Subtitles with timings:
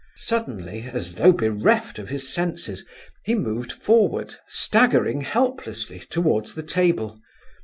[0.15, 2.83] Suddenly, as though bereft of his senses,
[3.23, 7.21] he moved forward, staggering helplessly, towards the table.